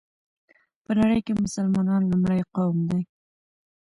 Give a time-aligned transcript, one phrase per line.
[0.83, 3.01] په نړۍ كې مسلمانان لومړى قوم دى